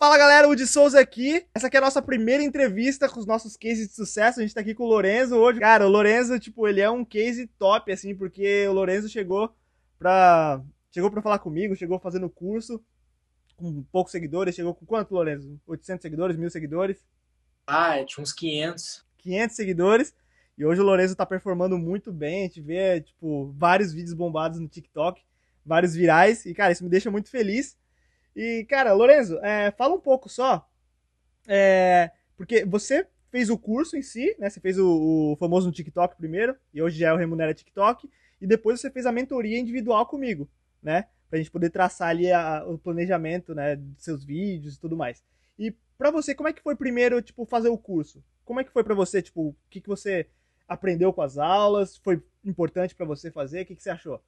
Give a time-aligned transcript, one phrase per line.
[0.00, 1.44] Fala galera, o de Souza aqui.
[1.52, 4.38] Essa aqui é a nossa primeira entrevista com os nossos cases de sucesso.
[4.38, 5.58] A gente tá aqui com o Lorenzo hoje.
[5.58, 9.52] Cara, o Lorenzo, tipo, ele é um case top, assim, porque o Lorenzo chegou
[9.98, 10.62] pra.
[10.94, 12.80] Chegou pra falar comigo, chegou fazendo curso
[13.56, 14.54] com poucos seguidores.
[14.54, 15.60] Chegou com quanto, Lorenzo?
[15.66, 17.04] 800 seguidores, mil seguidores?
[17.66, 19.04] Ah, tinha uns 500.
[19.18, 20.14] 500 seguidores.
[20.56, 22.42] E hoje o Lorenzo tá performando muito bem.
[22.42, 25.20] A gente vê, tipo, vários vídeos bombados no TikTok,
[25.66, 26.46] vários virais.
[26.46, 27.76] E, cara, isso me deixa muito feliz.
[28.34, 30.68] E, cara, Lorenzo, é, fala um pouco só.
[31.46, 34.48] É, porque você fez o curso em si, né?
[34.48, 38.08] Você fez o, o, famoso no TikTok primeiro, e hoje já é o Remunera TikTok,
[38.40, 40.48] e depois você fez a mentoria individual comigo,
[40.82, 41.06] né?
[41.28, 45.22] Pra gente poder traçar ali a, o planejamento, né, dos seus vídeos e tudo mais.
[45.58, 48.22] E para você, como é que foi primeiro, tipo, fazer o curso?
[48.44, 50.26] Como é que foi para você, tipo, o que, que você
[50.66, 51.96] aprendeu com as aulas?
[51.98, 53.62] Foi importante para você fazer?
[53.62, 54.22] O que, que você achou?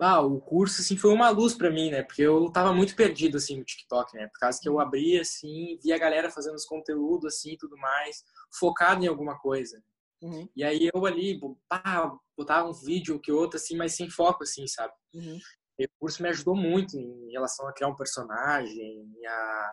[0.00, 2.02] Ah, o curso, assim, foi uma luz para mim, né?
[2.02, 4.26] Porque eu tava muito perdido, assim, no TikTok, né?
[4.26, 8.24] Por causa que eu abria, assim, via a galera fazendo os conteúdos, assim, tudo mais,
[8.58, 9.82] focado em alguma coisa.
[10.20, 10.48] Uhum.
[10.56, 14.66] E aí eu ali, pá, botava um vídeo que outro, assim, mas sem foco, assim,
[14.66, 14.92] sabe?
[15.14, 15.38] Uhum.
[15.78, 19.72] E o curso me ajudou muito em relação a criar um personagem, a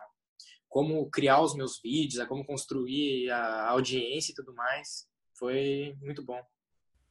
[0.68, 5.06] como criar os meus vídeos, a como construir a audiência e tudo mais.
[5.38, 6.40] Foi muito bom.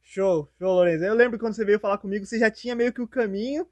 [0.02, 1.04] Show, show, Lourenço.
[1.04, 3.66] Eu lembro que quando você veio falar comigo, você já tinha meio que o caminho,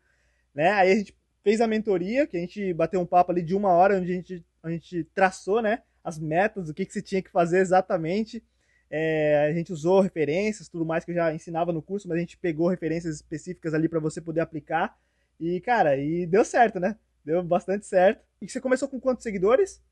[0.54, 0.70] né?
[0.70, 3.70] Aí a gente fez a mentoria, que a gente bateu um papo ali de uma
[3.70, 5.82] hora, onde a gente, a gente traçou, né?
[6.02, 8.42] As metas, o que, que você tinha que fazer exatamente.
[8.90, 12.20] É, a gente usou referências, tudo mais que eu já ensinava no curso, mas a
[12.20, 14.98] gente pegou referências específicas ali para você poder aplicar.
[15.38, 16.96] E, cara, e deu certo, né?
[17.24, 18.24] Deu bastante certo.
[18.40, 19.82] E você começou com quantos seguidores?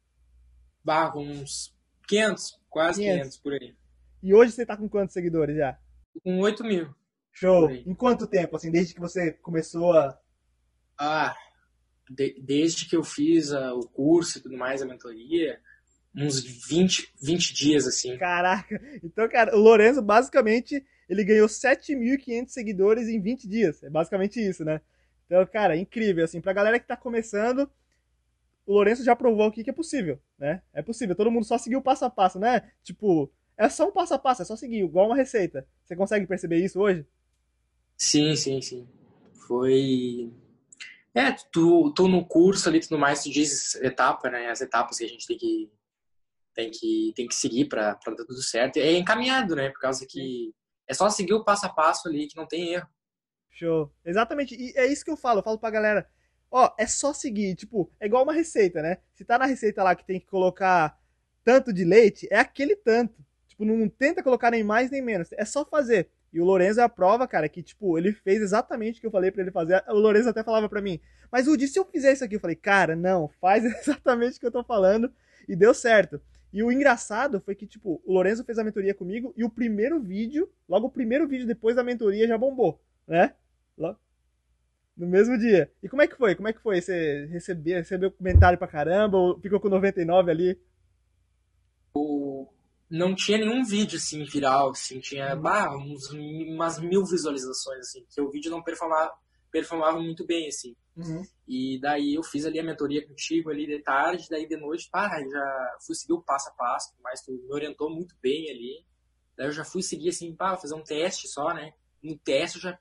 [0.82, 1.74] Bah, uns
[2.08, 3.20] 500, quase 500.
[3.20, 3.76] 500 por aí.
[4.22, 5.78] E hoje você tá com quantos seguidores já?
[6.22, 6.94] Com 8 mil.
[7.32, 7.70] Show.
[7.70, 10.18] Em quanto tempo, assim, desde que você começou a.
[10.98, 11.36] Ah,
[12.10, 15.60] de, desde que eu fiz a, o curso e tudo mais, a mentoria,
[16.14, 18.16] uns 20, 20 dias, assim.
[18.16, 18.80] Caraca!
[19.02, 23.82] Então, cara, o Lorenzo, basicamente, ele ganhou 7.500 seguidores em 20 dias.
[23.82, 24.80] É basicamente isso, né?
[25.26, 27.70] Então, cara, incrível, assim, pra galera que tá começando,
[28.66, 30.62] o Lourenço já provou aqui que é possível, né?
[30.72, 32.70] É possível, todo mundo só seguiu o passo a passo, né?
[32.82, 35.66] Tipo, é só um passo a passo, é só seguir, igual uma receita.
[35.84, 37.04] Você consegue perceber isso hoje?
[37.96, 38.88] Sim, sim, sim.
[39.46, 40.32] Foi.
[41.12, 44.48] É, tu, tu no curso ali tudo mais, tu diz etapa, né?
[44.48, 45.70] As etapas que a gente tem que
[46.58, 48.78] tem que, tem que seguir para dar tudo certo.
[48.78, 49.70] É encaminhado, né?
[49.70, 50.52] Por causa que
[50.88, 52.88] é só seguir o passo a passo ali que não tem erro.
[53.50, 53.92] Show.
[54.04, 54.56] Exatamente.
[54.56, 55.38] E é isso que eu falo.
[55.38, 56.08] Eu falo pra galera.
[56.50, 57.54] Ó, é só seguir.
[57.54, 58.98] Tipo, é igual uma receita, né?
[59.14, 60.98] Se tá na receita lá que tem que colocar
[61.44, 63.24] tanto de leite, é aquele tanto.
[63.58, 65.32] Tipo, não tenta colocar nem mais nem menos.
[65.32, 66.08] É só fazer.
[66.32, 69.10] E o Lorenzo é a prova, cara, que, tipo, ele fez exatamente o que eu
[69.10, 69.82] falei para ele fazer.
[69.88, 71.00] O Lorenzo até falava para mim,
[71.32, 72.36] mas Udi, se eu fizer isso aqui?
[72.36, 75.12] Eu falei, cara, não, faz exatamente o que eu tô falando.
[75.48, 76.20] E deu certo.
[76.52, 80.00] E o engraçado foi que, tipo, o Lorenzo fez a mentoria comigo e o primeiro
[80.00, 83.34] vídeo, logo o primeiro vídeo depois da mentoria já bombou, né?
[84.96, 85.70] No mesmo dia.
[85.82, 86.34] E como é que foi?
[86.34, 86.80] Como é que foi?
[86.80, 90.60] Você recebeu, recebeu comentário pra caramba ou ficou com 99 ali?
[92.90, 95.42] Não tinha nenhum vídeo assim viral, assim, tinha uhum.
[95.42, 99.12] bah, uns, umas mil visualizações, assim, que o vídeo não performava,
[99.50, 100.74] performava muito bem, assim.
[100.96, 101.22] Uhum.
[101.46, 105.08] E daí eu fiz ali a mentoria contigo ali de tarde, daí de noite, pá,
[105.20, 108.84] já fui seguir o passo a passo, mas tu me orientou muito bem ali.
[109.36, 111.72] Daí eu já fui seguir assim, pá, fazer um teste só, né?
[112.02, 112.78] No teste eu já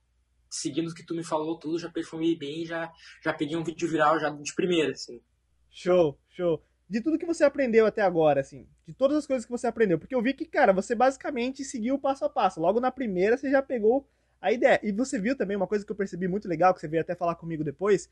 [0.49, 2.91] seguindo o que tu me falou tudo, já performei bem, já
[3.21, 5.21] já peguei um vídeo viral já de primeira, assim.
[5.69, 9.51] Show, show de tudo que você aprendeu até agora, assim, de todas as coisas que
[9.51, 12.61] você aprendeu, porque eu vi que, cara, você basicamente seguiu o passo a passo.
[12.61, 14.07] Logo na primeira você já pegou
[14.41, 14.79] a ideia.
[14.81, 17.15] E você viu também uma coisa que eu percebi muito legal, que você veio até
[17.15, 18.09] falar comigo depois,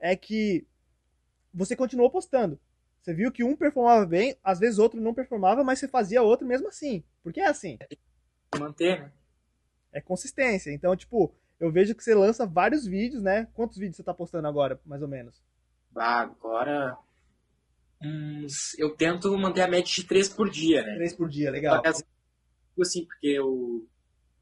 [0.00, 0.66] é que
[1.52, 2.58] você continuou postando.
[3.02, 6.46] Você viu que um performava bem, às vezes outro não performava, mas você fazia outro
[6.46, 7.04] mesmo assim.
[7.22, 7.78] Porque é assim.
[8.58, 9.12] Manter, né?
[9.92, 10.72] É consistência.
[10.72, 13.46] Então, tipo, eu vejo que você lança vários vídeos, né?
[13.52, 15.42] Quantos vídeos você tá postando agora, mais ou menos?
[15.94, 16.96] Ah, agora
[18.04, 18.78] uns.
[18.78, 20.94] Eu tento manter a média de três por dia, né?
[20.94, 21.82] Três por dia, legal.
[21.82, 22.04] Vezes,
[22.80, 23.86] assim, porque eu.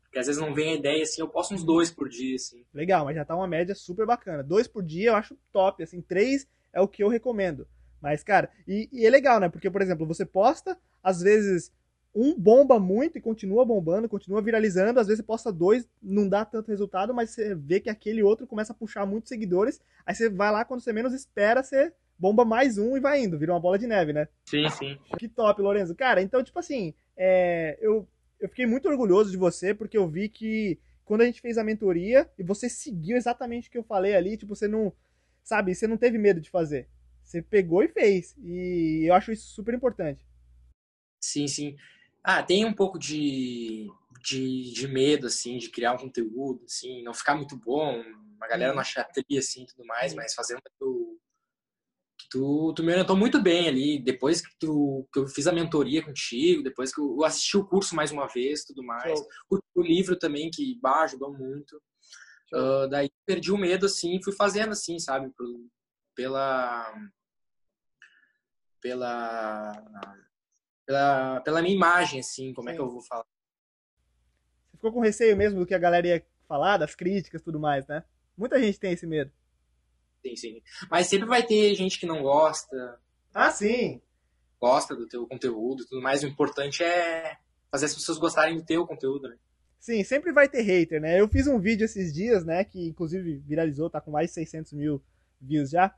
[0.05, 2.65] Porque às vezes não vem a ideia, assim, eu posto uns dois por dia, assim.
[2.75, 4.43] Legal, mas já tá uma média super bacana.
[4.43, 7.67] Dois por dia eu acho top, assim, três é o que eu recomendo.
[8.01, 9.49] Mas, cara, e, e é legal, né?
[9.49, 11.73] Porque, por exemplo, você posta, às vezes
[12.15, 15.01] um bomba muito e continua bombando, continua viralizando.
[15.01, 18.47] Às vezes você posta dois, não dá tanto resultado, mas você vê que aquele outro
[18.47, 19.81] começa a puxar muitos seguidores.
[20.05, 23.39] Aí você vai lá, quando você menos espera, você bomba mais um e vai indo,
[23.39, 24.29] vira uma bola de neve, né?
[24.45, 24.99] Sim, sim.
[25.19, 25.95] Que top, Lorenzo.
[25.95, 30.29] Cara, então, tipo assim, é, eu, eu fiquei muito orgulhoso de você, porque eu vi
[30.29, 34.15] que quando a gente fez a mentoria e você seguiu exatamente o que eu falei
[34.15, 34.93] ali, tipo, você não,
[35.43, 36.89] sabe, você não teve medo de fazer.
[37.23, 38.37] Você pegou e fez.
[38.39, 40.27] E eu acho isso super importante.
[41.21, 41.77] Sim, sim.
[42.23, 43.89] Ah, tem um pouco de,
[44.21, 48.03] de, de medo, assim, de criar um conteúdo, assim, não ficar muito bom,
[48.41, 50.71] a galera não achar tri, assim, tudo mais, mas fazendo que
[52.33, 56.03] tu, tu, me orientou muito bem ali, depois que, tu, que eu fiz a mentoria
[56.03, 59.21] contigo, depois que eu assisti o curso mais uma vez, tudo mais,
[59.51, 61.77] o, o, livro também, que bah, ajudou muito,
[62.55, 65.31] uh, daí perdi o medo, assim, fui fazendo, assim, sabe,
[66.17, 66.91] pela...
[68.81, 69.73] pela
[70.85, 72.73] pela, pela minha imagem, assim, como Sim.
[72.73, 73.25] é que eu vou falar.
[74.71, 77.61] Você ficou com receio mesmo do que a galera ia falar, das críticas e tudo
[77.61, 78.05] mais, né?
[78.37, 79.31] Muita gente tem esse medo.
[80.23, 80.63] Sim, sim.
[80.91, 83.01] Mas sempre vai ter gente que não gosta.
[83.35, 84.01] Ah, sim.
[84.61, 86.23] Gosta do teu conteúdo e tudo mais.
[86.23, 87.37] O importante é
[87.71, 89.37] fazer as pessoas gostarem do teu conteúdo, né?
[89.81, 91.21] Sim, sempre vai ter hater, né?
[91.21, 92.63] Eu fiz um vídeo esses dias, né?
[92.65, 95.03] Que inclusive viralizou, tá com mais de 600 mil
[95.41, 95.93] views já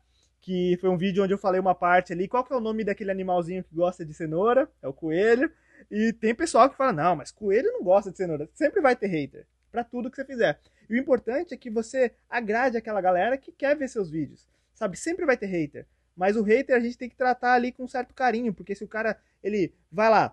[0.45, 2.85] que foi um vídeo onde eu falei uma parte ali, qual que é o nome
[2.85, 4.71] daquele animalzinho que gosta de cenoura?
[4.83, 5.51] É o coelho.
[5.91, 8.47] E tem pessoal que fala, não, mas coelho não gosta de cenoura.
[8.53, 10.61] Sempre vai ter hater, para tudo que você fizer.
[10.89, 14.49] E o importante é que você agrade aquela galera que quer ver seus vídeos.
[14.73, 15.85] Sabe, sempre vai ter hater.
[16.15, 18.89] Mas o hater a gente tem que tratar ali com certo carinho, porque se o
[18.89, 20.33] cara, ele vai lá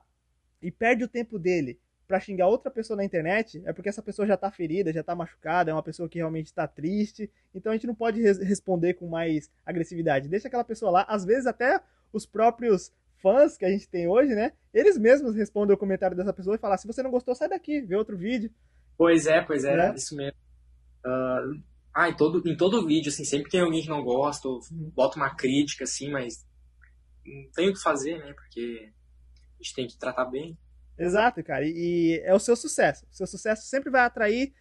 [0.62, 4.28] e perde o tempo dele para xingar outra pessoa na internet, é porque essa pessoa
[4.28, 7.28] já tá ferida, já tá machucada, é uma pessoa que realmente tá triste.
[7.56, 10.30] Então a gente não pode res responder com mais agressividade.
[10.30, 11.82] Deixa aquela pessoa lá, às vezes até
[12.14, 14.52] os próprios fãs que a gente tem hoje, né?
[14.72, 17.82] Eles mesmos respondem o comentário dessa pessoa e falam: se você não gostou, sai daqui,
[17.82, 18.52] vê outro vídeo.
[19.02, 19.96] Pois é, pois é, né?
[19.96, 20.38] isso mesmo.
[21.04, 21.60] Uh,
[21.92, 24.92] ah, em todo, em todo vídeo, assim, sempre tem alguém que não gosta, ou uhum.
[24.94, 26.46] bota uma crítica, assim, mas
[27.26, 28.32] não tem o que fazer, né?
[28.34, 28.92] Porque
[29.60, 30.56] a gente tem que tratar bem.
[31.00, 31.66] Exato, cara.
[31.66, 33.04] E, é o seu sucesso.
[33.12, 34.54] O seu sucesso sempre vai atrair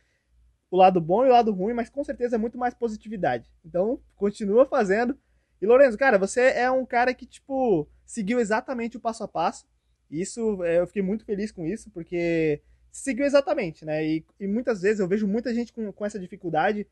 [0.70, 3.52] o lado bom e o lado ruim, mas com certeza é muito mais positividade.
[3.62, 5.18] Então, continua fazendo.
[5.60, 9.66] E Lorenzo, cara, você é um cara que, tipo, seguiu exatamente o passo a passo.
[10.10, 14.04] Isso, é, eu fiquei muito feliz com isso, porque seguiu exatamente, né?
[14.04, 16.86] E, e muitas vezes eu vejo muita gente com, com essa dificuldade.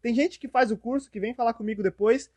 [0.00, 2.30] Tem, gente que faz o curso, que vem falar comigo depois,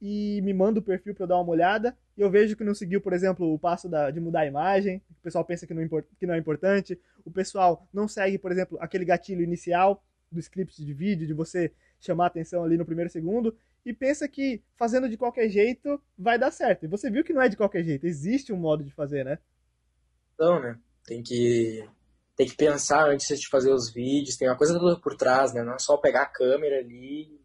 [0.00, 1.96] e me manda o perfil para eu dar uma olhada.
[2.16, 5.00] E eu vejo que não seguiu, por exemplo, o passo da, de mudar a imagem.
[5.10, 5.88] O pessoal pensa que não,
[6.18, 7.00] que não é importante.
[7.24, 11.72] O pessoal não segue, por exemplo, aquele gatilho inicial do script de vídeo, de você
[12.00, 13.56] chamar atenção ali no primeiro segundo.
[13.84, 16.84] E pensa que fazendo de qualquer jeito vai dar certo.
[16.84, 18.06] E você viu que não é de qualquer jeito.
[18.06, 19.38] Existe um modo de fazer, né?
[20.34, 20.78] Então, né?
[21.06, 21.88] Tem que
[22.36, 25.62] tem que pensar antes de fazer os vídeos, tem uma coisa toda por trás, né?
[25.62, 27.40] Não é só pegar a câmera ali,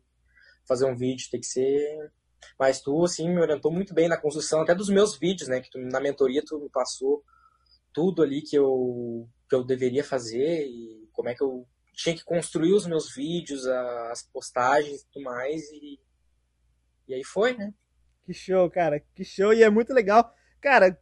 [0.68, 2.12] fazer um vídeo, tem que ser
[2.58, 5.62] mas tu, assim, me orientou muito bem na construção até dos meus vídeos, né?
[5.62, 7.24] Que tu, na mentoria tu me passou
[7.94, 12.24] tudo ali que eu, que eu deveria fazer e como é que eu tinha que
[12.24, 15.70] construir os meus vídeos, as postagens e tudo mais.
[15.72, 16.00] E,
[17.08, 17.74] e aí foi, né?
[18.26, 19.00] Que show, cara.
[19.16, 19.54] Que show.
[19.54, 20.32] E é muito legal.
[20.62, 20.98] Cara,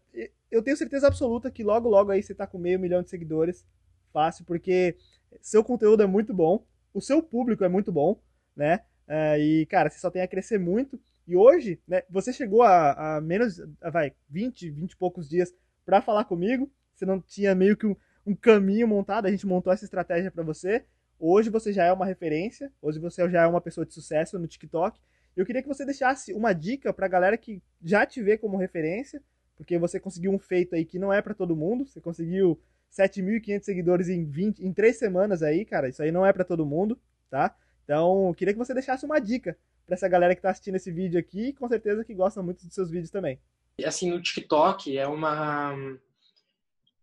[0.52, 3.66] eu tenho certeza absoluta que logo, logo aí você tá com meio milhão de seguidores.
[4.14, 4.96] Fácil, porque
[5.42, 6.66] seu conteúdo é muito bom.
[6.94, 8.20] O seu público é muito bom,
[8.56, 8.82] né?
[9.08, 11.00] Uh, e, cara, você só tem a crescer muito.
[11.28, 15.54] E hoje, né, você chegou a, a menos, a, vai, 20, 20 e poucos dias
[15.86, 16.72] para falar comigo.
[16.94, 17.96] Você não tinha meio que um,
[18.26, 20.86] um caminho montado, a gente montou essa estratégia para você.
[21.20, 24.48] Hoje você já é uma referência, hoje você já é uma pessoa de sucesso no
[24.48, 25.00] TikTok.
[25.36, 28.58] Eu queria que você deixasse uma dica para a galera que já te vê como
[28.58, 29.22] referência,
[29.58, 31.86] porque você conseguiu um feito aí que não é para todo mundo.
[31.86, 32.62] Você conseguiu
[32.92, 35.90] 7.500 seguidores em 20, em 3 semanas aí, cara.
[35.90, 37.00] Isso aí não é para todo mundo,
[37.30, 37.56] tá?
[37.84, 41.20] Então, queria que você deixasse uma dica para essa galera que está assistindo esse vídeo
[41.20, 43.40] aqui, com certeza que gosta muito dos seus vídeos também.
[43.84, 45.74] Assim, no TikTok é uma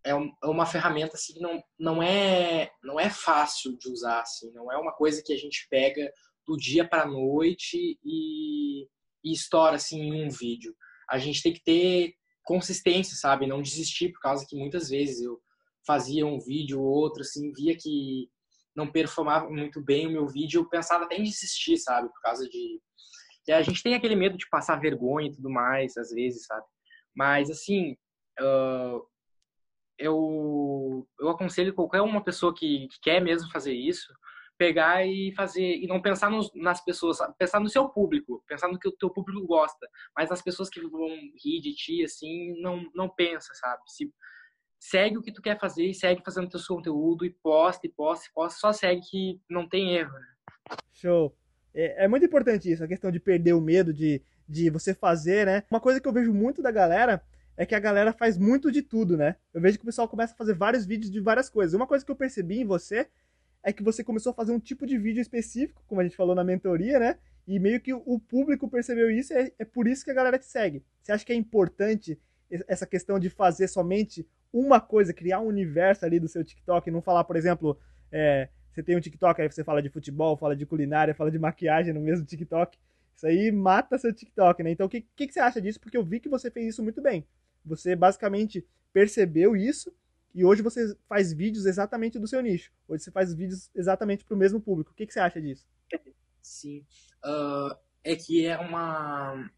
[0.04, 4.70] é, é uma ferramenta assim não não é não é fácil de usar assim, não
[4.70, 6.12] é uma coisa que a gente pega
[6.46, 8.86] do dia para a noite e,
[9.24, 10.76] e estoura assim em um vídeo.
[11.08, 13.46] A gente tem que ter consistência, sabe?
[13.46, 15.40] Não desistir por causa que muitas vezes eu
[15.86, 18.28] fazia um vídeo ou outro assim, via que
[18.76, 22.08] não performava muito bem o meu vídeo, eu pensava até em desistir, sabe?
[22.08, 22.80] Por causa de.
[23.46, 26.64] E a gente tem aquele medo de passar vergonha e tudo mais, às vezes, sabe?
[27.14, 27.92] Mas, assim,
[28.40, 29.06] uh,
[29.98, 34.12] eu, eu aconselho qualquer uma pessoa que, que, quer mesmo fazer isso,
[34.56, 38.78] pegar e fazer, e não pensar nos, nas pessoas, pensar no seu público, pensar no
[38.78, 41.08] que o teu público gosta, mas nas pessoas que vão
[41.42, 43.82] rir de ti, assim, não, não pensa, sabe?
[43.86, 44.12] Se,
[44.78, 48.26] segue o que tu quer fazer e segue fazendo teu conteúdo e posta, e posta,
[48.28, 50.26] e posta, só segue que não tem erro, né?
[50.92, 51.34] Show.
[51.74, 55.46] É, é, muito importante isso, a questão de perder o medo de, de você fazer,
[55.46, 55.64] né?
[55.70, 57.20] Uma coisa que eu vejo muito da galera
[57.56, 59.36] é que a galera faz muito de tudo, né?
[59.52, 61.74] Eu vejo que o pessoal começa a fazer vários vídeos de várias coisas.
[61.74, 63.08] Uma coisa que eu percebi em você
[63.64, 66.34] é que você começou a fazer um tipo de vídeo específico, como a gente falou
[66.34, 67.16] na mentoria, né?
[67.48, 70.38] E meio que o público percebeu isso e é, é por isso que a galera
[70.38, 70.84] te segue.
[71.02, 72.18] Você acha que é importante
[72.68, 77.02] essa questão de fazer somente uma coisa, criar um universo ali do seu TikTok, não
[77.02, 77.78] falar, por exemplo,
[78.12, 81.38] é, você tem um TikTok, aí você fala de futebol, fala de culinária, fala de
[81.38, 82.78] maquiagem no mesmo TikTok.
[83.16, 84.70] Isso aí mata seu TikTok, né?
[84.70, 85.80] Então, o que, que, que você acha disso?
[85.80, 87.26] Porque eu vi que você fez isso muito bem.
[87.64, 89.92] Você basicamente percebeu isso
[90.34, 92.72] e hoje você faz vídeos exatamente do seu nicho.
[92.88, 94.90] Hoje você faz vídeos exatamente para o mesmo público.
[94.90, 95.64] O que, que você acha disso?
[96.42, 96.84] Sim.
[97.24, 99.50] Uh, é que é uma,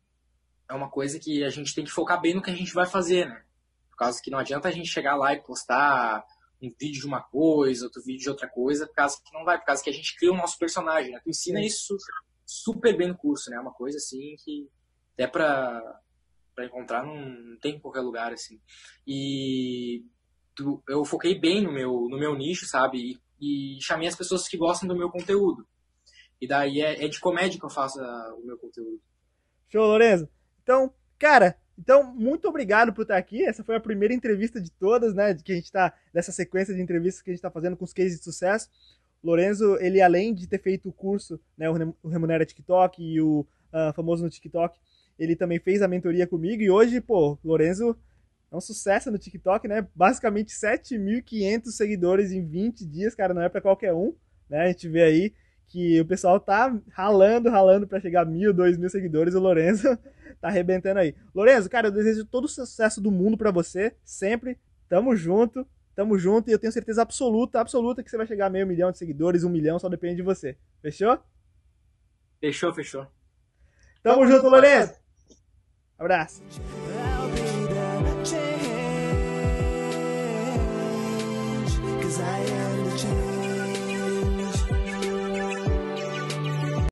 [0.68, 2.86] é uma coisa que a gente tem que focar bem no que a gente vai
[2.86, 3.42] fazer, né?
[3.90, 6.24] Por causa que não adianta a gente chegar lá e postar
[6.62, 9.58] um vídeo de uma coisa, outro vídeo de outra coisa, por causa que não vai,
[9.58, 11.20] por causa que a gente cria o nosso personagem, né?
[11.24, 11.96] Tu ensina isso
[12.44, 13.56] super bem no curso, né?
[13.56, 14.68] É uma coisa assim que
[15.14, 16.00] até pra,
[16.54, 18.60] pra encontrar não tem em qualquer lugar, assim.
[19.06, 20.04] E
[20.56, 23.18] tu, eu foquei bem no meu, no meu nicho, sabe?
[23.40, 25.66] E, e, chamei as pessoas que gostam do meu conteúdo.
[26.40, 29.00] E daí é, é de comédia que eu faço a, o meu conteúdo.
[29.68, 30.28] Show, Lorenzo.
[30.62, 33.44] Então, cara, então, muito obrigado por estar aqui.
[33.44, 35.34] Essa foi a primeira entrevista de todas, né?
[35.34, 37.92] Que a gente tá nessa sequência de entrevistas que a gente está fazendo com os
[37.92, 38.70] cases de sucesso.
[39.22, 43.40] Lorenzo, ele além de ter feito o curso, né, o Remunera TikTok e o
[43.72, 44.78] uh, famoso no TikTok,
[45.18, 47.96] ele também fez a mentoria comigo e hoje, pô, Lorenzo
[48.56, 49.86] é um sucesso no TikTok, né?
[49.94, 54.14] Basicamente 7.500 seguidores em 20 dias, cara, não é para qualquer um,
[54.48, 54.62] né?
[54.62, 55.34] A gente vê aí
[55.68, 59.34] que o pessoal tá ralando, ralando para chegar a mil, dois mil seguidores.
[59.34, 59.96] O Lorenzo
[60.40, 61.14] tá arrebentando aí.
[61.34, 64.58] Lorenzo, cara, eu desejo todo o sucesso do mundo para você, sempre.
[64.88, 68.50] Tamo junto, tamo junto e eu tenho certeza absoluta, absoluta que você vai chegar a
[68.50, 70.56] meio milhão de seguidores, um milhão, só depende de você.
[70.80, 71.18] Fechou?
[72.40, 73.06] Fechou, fechou.
[74.02, 74.94] Tamo, tamo junto, Lorenzo.
[75.98, 76.42] Abraço.
[82.16, 82.65] desire.